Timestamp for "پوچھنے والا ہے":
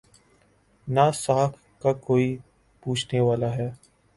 2.83-3.69